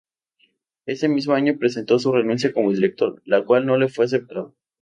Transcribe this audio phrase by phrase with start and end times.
[0.87, 4.51] Ese mismo año presentó su renuncia como director, la cual no le fue aceptada.